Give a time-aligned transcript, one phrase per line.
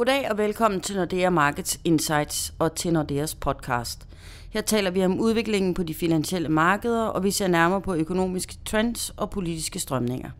[0.00, 4.06] Goddag og velkommen til Nordea Markets Insights og til Nordeas podcast.
[4.50, 8.54] Her taler vi om udviklingen på de finansielle markeder, og vi ser nærmere på økonomiske
[8.64, 10.30] trends og politiske strømninger.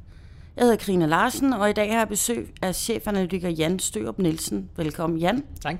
[0.56, 4.70] Jeg hedder Karina Larsen, og i dag har jeg besøg af chefanalytiker Jan Størup Nielsen.
[4.76, 5.44] Velkommen, Jan.
[5.62, 5.76] Tak.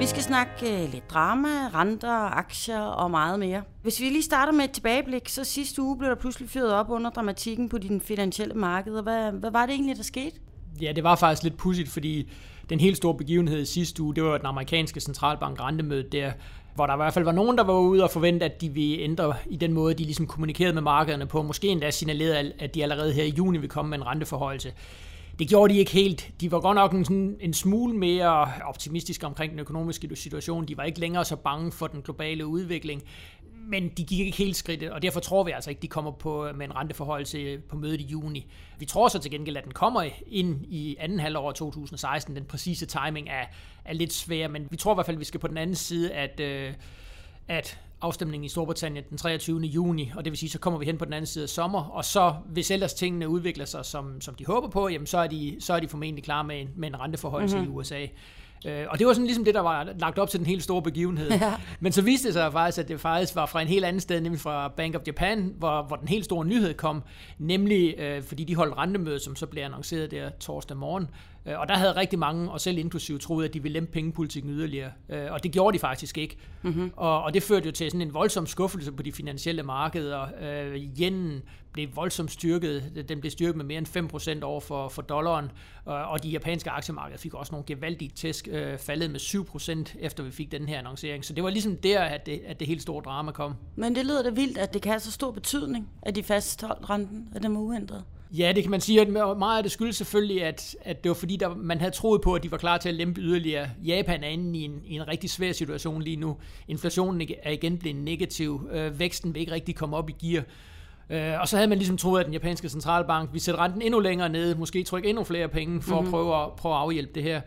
[0.00, 3.62] Vi skal snakke øh, lidt drama, renter, aktier og meget mere.
[3.82, 6.90] Hvis vi lige starter med et tilbageblik, så sidste uge blev der pludselig fyret op
[6.90, 9.02] under dramatikken på de finansielle markeder.
[9.02, 10.36] Hvad, hvad var det egentlig, der skete?
[10.80, 12.28] Ja, det var faktisk lidt pudsigt, fordi
[12.70, 16.32] den helt store begivenhed i sidste uge, det var den amerikanske centralbank rentemøde der,
[16.74, 18.98] hvor der i hvert fald var nogen, der var ude og forvente, at de ville
[18.98, 21.42] ændre i den måde, de ligesom kommunikerede med markederne på.
[21.42, 24.72] Måske endda signalerede, at de allerede her i juni ville komme med en renteforhøjelse.
[25.38, 26.30] Det gjorde de ikke helt.
[26.40, 30.68] De var godt nok en, sådan, en smule mere optimistiske omkring den økonomiske situation.
[30.68, 33.02] De var ikke længere så bange for den globale udvikling
[33.68, 36.48] men de gik ikke helt skridtet, og derfor tror vi altså ikke, de kommer på
[36.54, 38.46] med en renteforholdelse på mødet i juni.
[38.78, 42.36] Vi tror så til gengæld, at den kommer ind i anden halvår 2016.
[42.36, 43.44] Den præcise timing er,
[43.84, 45.76] er lidt svær, men vi tror i hvert fald, at vi skal på den anden
[45.76, 46.74] side, at, øh,
[47.48, 49.60] at afstemningen i Storbritannien den 23.
[49.60, 51.82] juni, og det vil sige, så kommer vi hen på den anden side af sommer,
[51.82, 55.26] og så hvis ellers tingene udvikler sig, som, som de håber på, jamen så er
[55.26, 57.72] de, så er de formentlig klar med en, med en renteforholdelse mm-hmm.
[57.72, 58.06] i USA.
[58.66, 60.82] Øh, og det var sådan ligesom det, der var lagt op til den helt store
[60.82, 61.30] begivenhed.
[61.38, 61.54] Ja.
[61.80, 64.20] Men så viste det sig faktisk, at det faktisk var fra en helt anden sted,
[64.20, 67.02] nemlig fra Bank of Japan, hvor, hvor den helt store nyhed kom,
[67.38, 71.08] nemlig øh, fordi de holdt rentemøde, som så blev annonceret der torsdag morgen,
[71.44, 74.90] og der havde rigtig mange, og selv inklusive, troet, at de ville lempe pengepolitikken yderligere.
[75.08, 76.36] Øh, og det gjorde de faktisk ikke.
[76.62, 76.92] Mm-hmm.
[76.96, 80.26] Og, og det førte jo til sådan en voldsom skuffelse på de finansielle markeder.
[80.40, 83.04] Øh, yenen blev voldsomt styrket.
[83.08, 85.50] Den blev styrket med mere end 5% over for, for dollaren.
[85.84, 90.52] Og de japanske aktiemarkeder fik også nogle gevaldige tæsk, faldet med 7% efter vi fik
[90.52, 91.24] den her annoncering.
[91.24, 93.54] Så det var ligesom der, at det, at det helt store drama kom.
[93.76, 96.90] Men det lyder da vildt, at det kan have så stor betydning, at de fastholdt
[96.90, 98.04] renten, at den var uændret.
[98.30, 101.14] Ja, det kan man sige, at meget af det skyldes selvfølgelig, at, at det var
[101.14, 103.68] fordi, der, man havde troet på, at de var klar til at lempe yderligere.
[103.84, 106.36] Japan er inde i en, i en rigtig svær situation lige nu.
[106.68, 108.68] Inflationen er igen blevet negativ.
[108.72, 110.44] Øh, væksten vil ikke rigtig komme op i gear.
[111.10, 114.00] Øh, og så havde man ligesom troet, at den japanske centralbank ville sætte renten endnu
[114.00, 116.06] længere ned, måske trykke endnu flere penge for mm-hmm.
[116.06, 117.40] at, prøve at prøve at afhjælpe det her.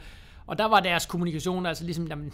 [0.47, 2.33] Og der var deres kommunikation altså ligesom, jamen,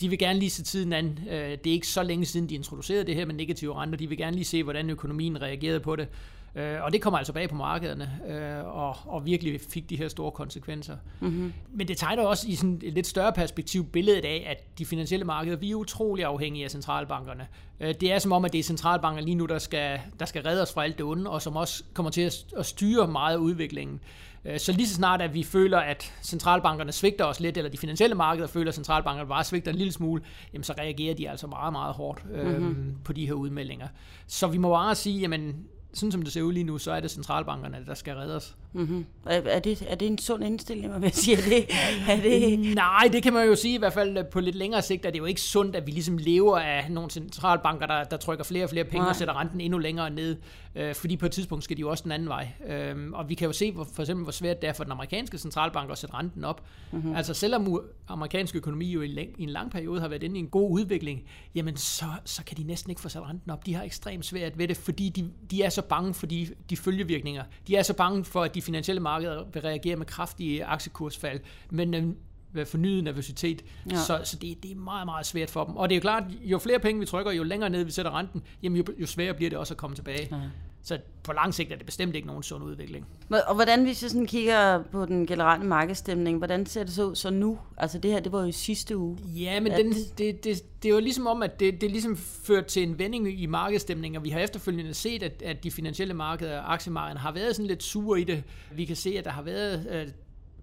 [0.00, 1.18] de vil gerne lige se tiden an.
[1.30, 3.98] Øh, det er ikke så længe siden, de introducerede det her med negative renter.
[3.98, 6.08] De vil gerne lige se, hvordan økonomien reagerede på det.
[6.54, 10.08] Øh, og det kommer altså bag på markederne, øh, og, og virkelig fik de her
[10.08, 10.96] store konsekvenser.
[11.20, 11.52] Mm-hmm.
[11.72, 15.24] Men det tegner også i sådan et lidt større perspektiv billedet af, at de finansielle
[15.24, 17.46] markeder, vi er utrolig afhængige af centralbankerne.
[17.80, 20.62] Det er som om, at det er centralbanker lige nu, der skal, der skal redde
[20.62, 23.38] os fra alt det onde, og som også kommer til at, at styre meget af
[23.38, 24.00] udviklingen.
[24.46, 27.78] Øh, så lige så snart, at vi føler, at centralbankerne svigter os lidt, eller de
[27.78, 31.46] finansielle markeder føler, at centralbankerne bare svigter en lille smule, jamen så reagerer de altså
[31.46, 32.96] meget, meget hårdt øh, mm-hmm.
[33.04, 33.88] på de her udmeldinger.
[34.26, 37.00] Så vi må bare sige, jamen sådan som det ser ud lige nu, så er
[37.00, 38.56] det centralbankerne, der skal redde os.
[38.72, 39.06] Mm-hmm.
[39.26, 41.66] Er, det, er det en sund indstilling, man siger det?
[42.08, 42.74] Er det?
[42.74, 45.18] Nej, det kan man jo sige i hvert fald på lidt længere sigt, at det
[45.18, 48.64] er jo ikke sundt, at vi ligesom lever af nogle centralbanker, der, der trykker flere
[48.64, 49.08] og flere penge Nej.
[49.08, 50.36] og sætter renten endnu længere ned.
[50.74, 52.48] Øh, fordi på et tidspunkt skal de jo også den anden vej.
[52.68, 54.92] Øh, og vi kan jo se hvor, for eksempel, hvor svært det er for den
[54.92, 56.62] amerikanske centralbank at sætte renten op.
[56.92, 57.14] Mm-hmm.
[57.14, 60.38] Altså selvom amerikansk økonomi jo i, læng, i en lang periode har været inde i
[60.38, 61.22] en god udvikling,
[61.54, 63.66] jamen så, så kan de næsten ikke få sat renten op.
[63.66, 66.76] De har ekstremt svært ved det, fordi de, de er så bange for de, de
[66.76, 67.44] følgevirkninger.
[67.66, 72.16] De er så bange for, at de finansielle markeder vil reagere med kraftige aktiekursfald, men
[72.54, 73.64] øh, fornyet nervøsitet.
[73.90, 73.96] Ja.
[73.96, 75.76] Så, så det, det er meget, meget svært for dem.
[75.76, 78.18] Og det er jo klart, jo flere penge vi trykker, jo længere ned vi sætter
[78.18, 80.28] renten, jamen jo, jo sværere bliver det også at komme tilbage.
[80.30, 80.40] Ja.
[80.86, 83.06] Så på lang sigt er det bestemt ikke nogen sund udvikling.
[83.48, 87.14] Og hvordan, hvis jeg sådan kigger på den generelle markedsstemning, hvordan ser det så ud
[87.14, 87.58] så nu?
[87.76, 89.18] Altså det her, det var jo sidste uge.
[89.24, 92.66] Ja, men den, det, det, det er jo ligesom om, at det, det ligesom ført
[92.66, 96.62] til en vending i markedsstemningen, og vi har efterfølgende set, at, at de finansielle markeder,
[96.62, 98.42] aktiemarkederne, har været sådan lidt sure i det.
[98.72, 100.08] Vi kan se, at der har været øh,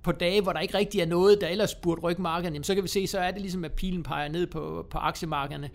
[0.04, 2.76] på dage, hvor der ikke rigtig er noget, der ellers burde rykke markederne, jamen, så
[2.76, 5.70] kan vi se, så er det ligesom, at pilen peger ned på, på aktiemarkederne.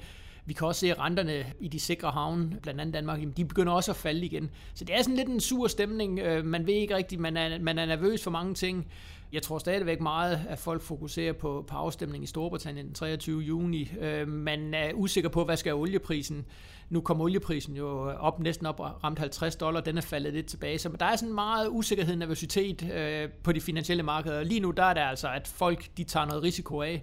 [0.48, 3.72] Vi kan også se, at renterne i de sikre havne, blandt andet Danmark, de begynder
[3.72, 4.50] også at falde igen.
[4.75, 6.19] Så det er sådan lidt en sur stemning.
[6.19, 8.87] Øh, man ved ikke rigtigt, man er, man er nervøs for mange ting.
[9.32, 13.40] Jeg tror stadigvæk meget, at folk fokuserer på, på afstemningen i Storbritannien den 23.
[13.40, 13.90] juni.
[14.00, 16.44] Øh, man er usikker på, hvad skal olieprisen.
[16.90, 19.81] Nu kom olieprisen jo op næsten op og ramt 50 dollar.
[19.81, 20.78] Den er faldet lidt tilbage.
[20.78, 24.43] Så der er sådan meget usikkerhed og nervøsitet øh, på de finansielle markeder.
[24.43, 27.02] Lige nu der er det altså, at folk de tager noget risiko af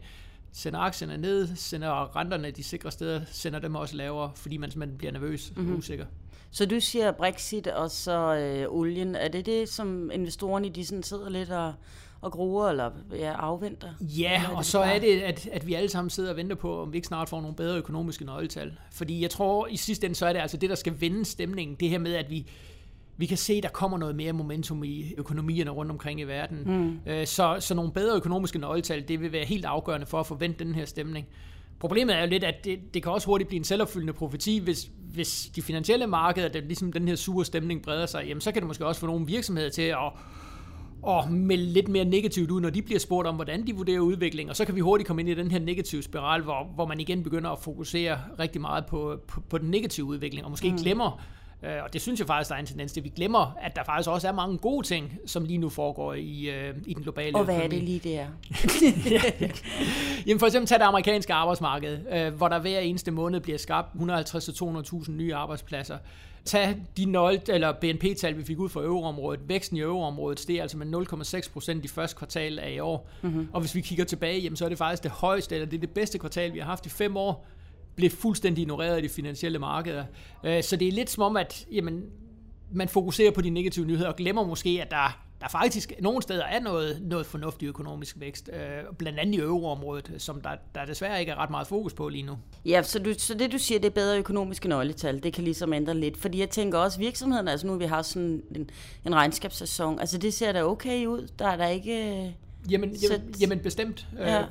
[0.56, 4.98] sender aktierne ned, sender renterne de sikre steder, sender dem også lavere, fordi man simpelthen
[4.98, 5.78] bliver nervøs og mm-hmm.
[5.78, 6.06] usikker.
[6.52, 9.16] Så du siger Brexit og så øh, olien.
[9.16, 11.74] Er det det, som investorerne de sådan sidder lidt og,
[12.22, 13.90] og gruer eller ja, afventer?
[14.02, 14.96] Ja, og det så bare?
[14.96, 17.30] er det, at, at vi alle sammen sidder og venter på, om vi ikke snart
[17.30, 18.78] får nogle bedre økonomiske nøgletal.
[18.92, 21.76] Fordi jeg tror, i sidste ende, så er det altså det, der skal vende stemningen.
[21.80, 22.48] Det her med, at vi
[23.18, 26.60] Vi kan se, at der kommer noget mere momentum i økonomierne rundt omkring i verden.
[26.66, 27.12] Mm.
[27.12, 30.66] Øh, så, så nogle bedre økonomiske nøgletal, det vil være helt afgørende for at forvente
[30.66, 31.28] den her stemning.
[31.80, 34.92] Problemet er jo lidt, at det, det kan også hurtigt blive en selvopfyldende profeti, hvis,
[35.14, 38.62] hvis de finansielle markeder, der ligesom den her sure stemning breder sig, jamen så kan
[38.62, 40.12] det måske også få nogle virksomheder til at
[41.06, 44.50] og melde lidt mere negativt ud, når de bliver spurgt om, hvordan de vurderer udviklingen,
[44.50, 47.00] og så kan vi hurtigt komme ind i den her negative spiral, hvor, hvor man
[47.00, 50.78] igen begynder at fokusere rigtig meget på, på, på den negative udvikling, og måske mm.
[50.78, 51.22] glemmer
[51.66, 53.04] Øh, og det synes jeg faktisk, der er en tendens til.
[53.04, 56.50] Vi glemmer, at der faktisk også er mange gode ting, som lige nu foregår i,
[56.50, 57.76] øh, i den globale Og hvad økonomi.
[57.76, 58.28] er det lige, det er?
[60.28, 63.88] Jamen for eksempel tag det amerikanske arbejdsmarked, øh, hvor der hver eneste måned bliver skabt
[63.96, 65.98] 150-200.000 nye arbejdspladser.
[66.46, 69.40] Tag de nøgle, eller BNP-tal, vi fik ud fra euroområdet.
[69.48, 70.88] Væksten i euroområdet steg altså med
[71.44, 73.10] 0,6 procent i første kvartal af i år.
[73.22, 73.48] Mm-hmm.
[73.54, 75.82] Og hvis vi kigger tilbage, jamen, så er det faktisk det højeste, eller det er
[75.82, 77.48] det bedste kvartal, vi har haft i fem år
[77.96, 80.06] blev fuldstændig ignoreret i de finansielle markeder.
[80.44, 82.04] Øh, så det er lidt som om, at jamen,
[82.72, 86.44] man fokuserer på de negative nyheder og glemmer måske, at der, der faktisk nogle steder
[86.44, 91.20] er noget, noget fornuftig økonomisk vækst, øh, blandt andet i euroområdet, som der, der desværre
[91.20, 92.38] ikke er ret meget fokus på lige nu.
[92.66, 95.74] Ja, så, du, så det du siger, det er bedre økonomiske nøgletal, det kan ligesom
[95.74, 98.70] ændre lidt, fordi jeg tænker også virksomheden, altså nu vi har sådan en,
[99.06, 102.36] en regnskabssæson, altså det ser da okay ud, der er der ikke...
[102.70, 104.08] Jamen, jamen, jamen bestemt.
[104.20, 104.44] Ja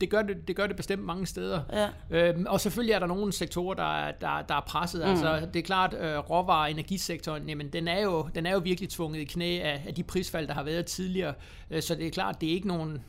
[0.00, 1.60] det gør det, det gør det bestemt mange steder.
[1.72, 1.88] Ja.
[2.10, 5.00] Øhm, og selvfølgelig er der nogle sektorer, der, er, der, der er presset.
[5.00, 5.10] Mm.
[5.10, 8.58] Altså, det er klart, øh, råvarer- og energisektoren, jamen, den, er jo, den er jo
[8.58, 11.34] virkelig tvunget i knæ af, af de prisfald, der har været tidligere.
[11.70, 13.02] Øh, så det er klart, det er ikke nogen,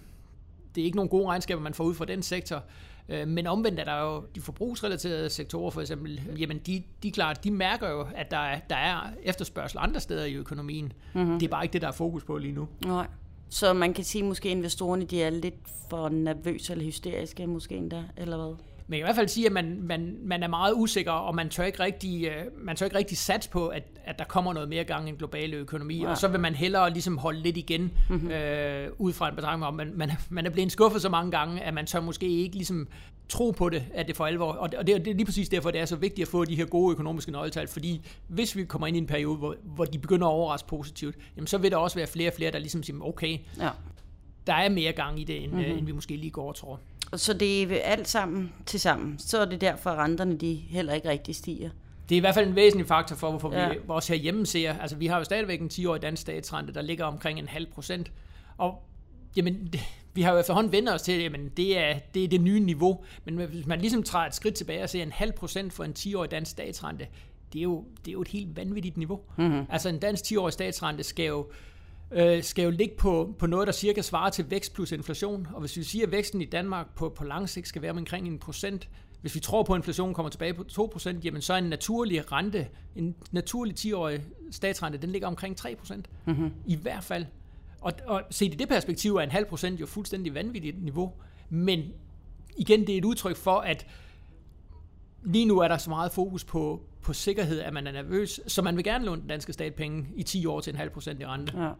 [0.75, 2.63] det er ikke nogen gode regnskaber, man får ud fra den sektor.
[3.09, 7.43] Øh, men omvendt er der jo de forbrugsrelaterede sektorer, for eksempel, jamen de, de, klart,
[7.43, 10.93] de mærker jo, at der er, der er efterspørgsel andre steder i økonomien.
[11.13, 11.39] Mm-hmm.
[11.39, 12.67] Det er bare ikke det, der er fokus på lige nu.
[12.85, 13.07] Nej.
[13.49, 15.55] Så man kan sige, at måske investorerne de er lidt
[15.89, 18.55] for nervøse eller hysteriske måske endda, eller hvad?
[18.87, 21.63] Men i hvert fald sige, at man, man, man er meget usikker, og man tør
[21.63, 24.83] ikke rigtig, øh, man tør ikke rigtig sats på, at, at der kommer noget mere
[24.83, 26.09] gang i den globale økonomi, ja.
[26.09, 28.31] og så vil man hellere ligesom holde lidt igen, mm-hmm.
[28.31, 31.61] øh, ud fra en betragtning om, man, man, man er blevet skuffet så mange gange,
[31.61, 32.87] at man tør måske ikke ligesom
[33.29, 35.71] tro på det, at det for alvor, og det, og det er lige præcis derfor,
[35.71, 38.87] det er så vigtigt at få de her gode økonomiske nøgletal, fordi hvis vi kommer
[38.87, 41.77] ind i en periode, hvor, hvor de begynder at overraske positivt, jamen så vil der
[41.77, 43.69] også være flere og flere, der ligesom siger, okay, ja.
[44.47, 45.77] der er mere gang i det, end, mm-hmm.
[45.77, 46.79] end vi måske lige går og tror.
[47.17, 49.19] Så det er alt sammen til sammen.
[49.19, 51.69] Så er det derfor, at renterne de heller ikke rigtig stiger.
[52.09, 53.69] Det er i hvert fald en væsentlig faktor for, hvorfor ja.
[53.69, 57.05] vi også herhjemme ser, altså vi har jo stadigvæk en 10-årig dansk statsrente, der ligger
[57.05, 58.11] omkring en halv procent.
[58.57, 58.83] Og
[59.35, 59.79] jamen, det,
[60.13, 62.59] vi har jo efterhånden vendt os til, at jamen, det, er, det er det nye
[62.59, 63.03] niveau.
[63.25, 65.93] Men hvis man ligesom træder et skridt tilbage og ser en halv procent for en
[65.99, 67.07] 10-årig dansk statsrente,
[67.53, 69.21] det er, jo, det er jo et helt vanvittigt niveau.
[69.37, 69.65] Mm-hmm.
[69.69, 71.47] Altså en dansk 10-årig statsrente skal jo
[72.11, 75.47] øh, skal jo ligge på, på noget, der cirka svarer til vækst plus inflation.
[75.53, 78.27] Og hvis vi siger, at væksten i Danmark på, på lang sigt skal være omkring
[78.27, 78.89] en procent,
[79.21, 82.31] hvis vi tror på, at inflationen kommer tilbage på 2%, jamen så er en naturlig
[82.31, 84.21] rente, en naturlig 10-årig
[84.51, 86.01] statsrente, den ligger omkring 3%.
[86.25, 86.51] Mm-hmm.
[86.65, 87.25] I hvert fald.
[87.81, 91.13] Og, og set i det perspektiv er en halv procent jo fuldstændig vanvittigt niveau.
[91.49, 91.83] Men
[92.57, 93.87] igen, det er et udtryk for, at
[95.23, 98.61] lige nu er der så meget fokus på, på sikkerhed, at man er nervøs, så
[98.61, 101.21] man vil gerne låne den danske stat penge i 10 år til en halv procent
[101.21, 101.61] i rente.
[101.61, 101.71] Ja.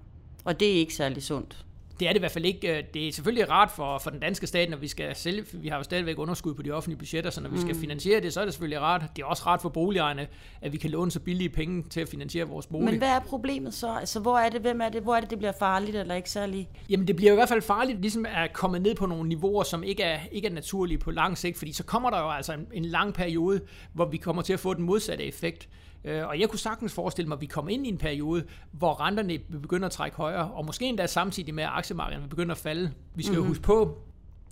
[0.46, 1.66] Og det er ikke særlig sundt.
[2.00, 2.88] Det er det i hvert fald ikke.
[2.94, 5.46] Det er selvfølgelig rart for, for den danske stat, når vi skal sælge.
[5.54, 7.80] Vi har jo stadigvæk underskud på de offentlige budgetter, så når vi skal mm.
[7.80, 9.04] finansiere det, så er det selvfølgelig rart.
[9.16, 10.28] Det er også rart for boligejerne,
[10.62, 12.86] at vi kan låne så billige penge til at finansiere vores bolig.
[12.86, 13.96] Men hvad er problemet så?
[14.00, 16.30] Altså, hvor er det, hvem er det, hvor er det, det bliver farligt eller ikke
[16.30, 16.70] særlig?
[16.90, 19.84] Jamen, det bliver i hvert fald farligt, ligesom at komme ned på nogle niveauer, som
[19.84, 22.68] ikke er, ikke er naturlige på lang sigt, fordi så kommer der jo altså en,
[22.74, 23.62] en lang periode,
[23.94, 25.70] hvor vi kommer til at få den modsatte effekt.
[26.06, 29.02] Øh, og jeg kunne sagtens forestille mig, at vi kommer ind i en periode, hvor
[29.02, 32.92] renterne begynder at trække højere, og måske endda samtidig med, at aktiemarkederne begynder at falde.
[33.16, 33.36] Vi skal mm-hmm.
[33.36, 33.50] jo mhm.
[33.50, 33.98] huske på,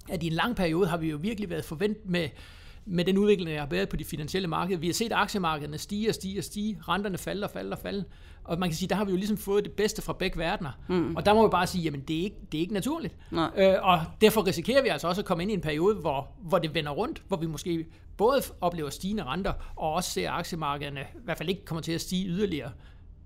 [0.10, 2.30] at i en lang periode har vi jo virkelig været forventet med,
[2.86, 4.80] med den udvikling, der har været på de finansielle markeder.
[4.80, 8.04] Vi har set aktiemarkederne stige og stige og stige, renterne falde og falde og falde.
[8.44, 10.72] Og man kan sige, der har vi jo ligesom fået det bedste fra begge verdener.
[10.88, 11.16] Mm.
[11.16, 13.16] Og der må vi bare sige, jamen det er ikke, det er ikke naturligt.
[13.58, 16.58] Øh, og derfor risikerer vi altså også at komme ind i en periode, hvor, hvor
[16.58, 17.86] det vender rundt, hvor vi måske
[18.18, 22.02] både oplever stigende renter, og også ser aktiemarkederne i hvert fald ikke kommer til at
[22.02, 22.72] stige yderligere.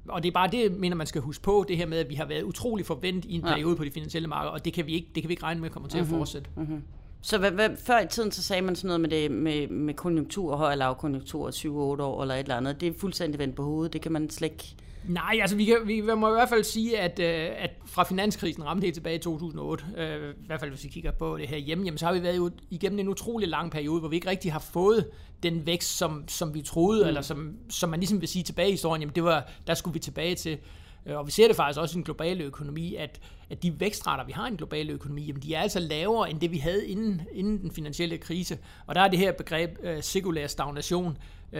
[0.09, 2.15] Og det er bare det, mener man skal huske på, det her med, at vi
[2.15, 3.77] har været utrolig forventet i en periode ja.
[3.77, 5.69] på de finansielle markeder, og det kan vi ikke, det kan vi ikke regne med
[5.69, 6.15] kommer til mm-hmm.
[6.15, 6.49] at fortsætte.
[6.55, 6.83] Mm-hmm.
[7.21, 9.93] Så hvad, hvad, før i tiden, så sagde man sådan noget med, det, med, med
[9.93, 11.67] konjunktur, høj og lav konjunktur, 7-8
[12.01, 12.81] år eller et eller andet.
[12.81, 13.93] Det er fuldstændig vendt på hovedet.
[13.93, 14.75] Det kan man slet ikke...
[15.07, 18.65] Nej, altså vi, kan, vi må i hvert fald sige, at, øh, at fra finanskrisen
[18.65, 21.57] ramte helt tilbage i 2008, øh, i hvert fald hvis vi kigger på det her
[21.57, 24.51] hjemme, jamen, så har vi været igennem en utrolig lang periode, hvor vi ikke rigtig
[24.51, 25.07] har fået
[25.43, 27.07] den vækst, som, som vi troede, mm.
[27.07, 29.93] eller som, som man ligesom vil sige tilbage i historien, jamen det var, der skulle
[29.93, 30.57] vi tilbage til.
[31.05, 34.25] Øh, og vi ser det faktisk også i den globale økonomi, at, at de vækstrater,
[34.25, 36.87] vi har i den globale økonomi, jamen de er altså lavere end det, vi havde
[36.87, 38.57] inden, inden den finansielle krise.
[38.87, 41.17] Og der er det her begreb uh, cirkulær stagnation,
[41.53, 41.59] uh,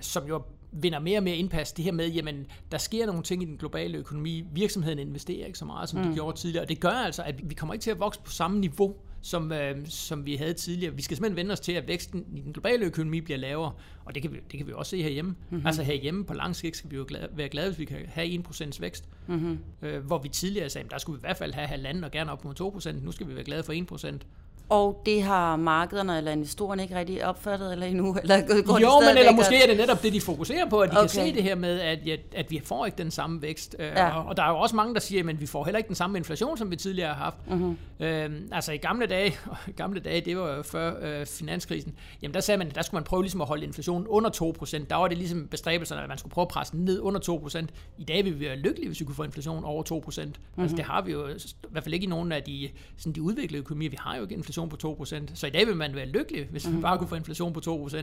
[0.00, 3.42] som jo vinder mere og mere indpas, det her med, jamen, der sker nogle ting
[3.42, 4.44] i den globale økonomi.
[4.52, 6.08] Virksomheden investerer ikke så meget, som mm.
[6.08, 8.30] de gjorde tidligere, og det gør altså, at vi kommer ikke til at vokse på
[8.30, 10.94] samme niveau, som, øh, som vi havde tidligere.
[10.94, 13.72] Vi skal simpelthen vende os til, at væksten i den globale økonomi bliver lavere,
[14.04, 15.34] og det kan vi, det kan vi også se herhjemme.
[15.50, 15.66] Mm-hmm.
[15.66, 18.44] Altså herhjemme på lang sigt skal vi jo glade, være glade, hvis vi kan have
[18.48, 19.58] 1% vækst, mm-hmm.
[19.82, 22.32] øh, hvor vi tidligere sagde, der skulle vi i hvert fald have halvanden og gerne
[22.32, 24.18] op mod 2%, nu skal vi være glade for 1%.
[24.72, 28.16] Og det har markederne eller investorerne ikke rigtig opfattet eller endnu?
[28.22, 30.90] Eller går jo, de men eller måske er det netop det, de fokuserer på, at
[30.90, 31.00] de okay.
[31.00, 31.98] kan se det her med, at,
[32.34, 33.76] at vi får ikke den samme vækst.
[33.78, 34.18] Øh, ja.
[34.18, 35.96] Og, og der er jo også mange, der siger, at vi får heller ikke den
[35.96, 37.50] samme inflation, som vi tidligere har haft.
[37.50, 37.76] Mm-hmm.
[38.00, 39.36] Øhm, altså i gamle dage,
[39.76, 42.98] gamle dage, det var jo før øh, finanskrisen, jamen der sagde man, at der skulle
[42.98, 44.84] man prøve ligesom at holde inflationen under 2%.
[44.90, 47.66] Der var det ligesom bestræbelserne, at man skulle prøve at presse den ned under 2%.
[47.98, 49.94] I dag vil vi være lykkelige, hvis vi kunne få inflation over 2%.
[49.94, 50.32] Mm-hmm.
[50.58, 50.76] Altså mhm.
[50.76, 51.34] det har vi jo i
[51.70, 53.90] hvert fald ikke i nogen af de, sådan de udviklede økonomier.
[53.90, 55.20] Vi har jo ikke inflation på 2%.
[55.34, 56.82] Så i dag vil man være lykkelig, hvis man mm.
[56.82, 57.96] bare kunne få inflation på 2%.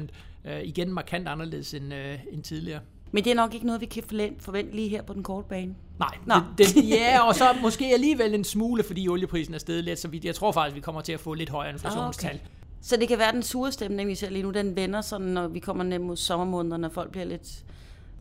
[0.46, 2.80] Øh, igen markant anderledes end, øh, end tidligere.
[3.12, 4.04] Men det er nok ikke noget, vi kan
[4.40, 5.76] forvente lige her på den korte bane.
[6.00, 6.36] Nej, Nå.
[6.58, 10.08] Det, det, ja, og så måske alligevel en smule, fordi olieprisen er steget lidt, så
[10.08, 12.30] vi, jeg tror faktisk, vi kommer til at få lidt højere inflationstal.
[12.30, 12.40] Okay.
[12.82, 15.48] Så det kan være den sure stemning, vi ser lige nu, den vender sådan, når
[15.48, 17.64] vi kommer ned mod sommermånederne, og folk bliver lidt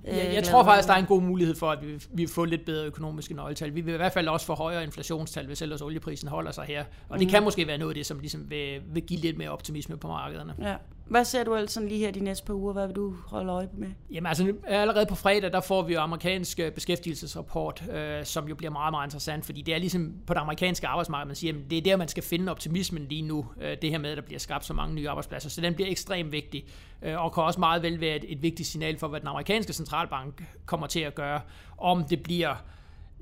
[0.05, 2.45] Ja, jeg øh, tror faktisk, der er en god mulighed for, at vi, vi får
[2.45, 3.75] lidt bedre økonomiske nøgletal.
[3.75, 6.85] Vi vil i hvert fald også få højere inflationstal, hvis ellers olieprisen holder sig her.
[7.09, 7.31] Og det mm.
[7.31, 10.09] kan måske være noget af det, som ligesom vil, vil give lidt mere optimisme på
[10.09, 10.55] markederne.
[10.59, 10.75] Ja.
[11.09, 12.73] Hvad ser du ellers sådan lige her de næste par uger?
[12.73, 13.89] Hvad vil du holde øje med?
[14.11, 18.55] Jamen altså, allerede på fredag, der får vi jo amerikansk øh, beskæftigelsesrapport, øh, som jo
[18.55, 21.71] bliver meget, meget interessant, fordi det er ligesom på det amerikanske arbejdsmarked, man siger, at
[21.71, 24.23] det er der, man skal finde optimismen lige nu, øh, det her med, at der
[24.23, 25.51] bliver skabt så mange nye arbejdspladser.
[25.51, 26.65] Så den bliver ekstremt vigtig,
[27.03, 29.73] øh, og kan også meget vel være et, et vigtigt signal for, hvad den amerikanske
[29.73, 31.41] centralbank kommer til at gøre,
[31.79, 32.55] om det bliver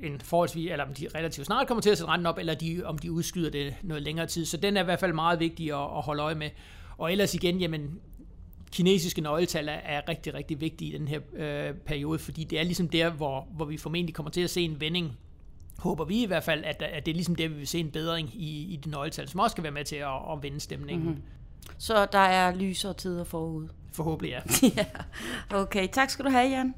[0.03, 2.83] en forholdsvis, eller om de relativt snart kommer til at sætte renten op, eller de,
[2.85, 4.45] om de udskyder det noget længere tid.
[4.45, 6.51] Så den er i hvert fald meget vigtig at, at holde øje med.
[6.99, 8.01] Og ellers igen, jamen,
[8.73, 12.89] kinesiske nøgletal er rigtig, rigtig vigtige i den her øh, periode, fordi det er ligesom
[12.89, 15.13] der, hvor, hvor vi formentlig kommer til at se en vending
[15.79, 17.91] håber vi i hvert fald, at, at det er ligesom der, vi vil se en
[17.91, 21.07] bedring i, i de nøgletal, som også kan være med til at, at vende stemningen.
[21.07, 21.23] Mm-hmm.
[21.79, 23.69] Så der er lysere tider forud?
[23.93, 24.41] Forhåbentlig, ja.
[24.77, 24.87] ja.
[25.57, 26.75] Okay, tak skal du have, Jan.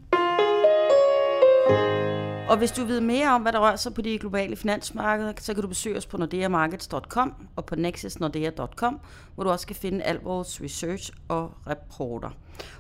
[2.49, 5.55] Og hvis du vil mere om, hvad der rører sig på de globale finansmarkeder, så
[5.55, 9.01] kan du besøge os på nordeamarkets.com og på nexusnordea.com,
[9.35, 12.31] hvor du også kan finde al vores research og rapporter.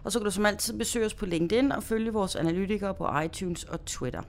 [0.05, 3.09] Og så kan du som altid besøge os på LinkedIn og følge vores analytikere på
[3.25, 4.23] iTunes og Twitter.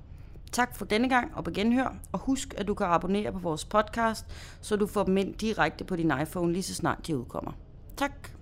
[0.51, 3.65] Tak for denne gang og på genhør, og husk, at du kan abonnere på vores
[3.65, 4.25] podcast,
[4.61, 7.51] så du får dem ind direkte på din iPhone lige så snart de udkommer.
[7.97, 8.38] Tak.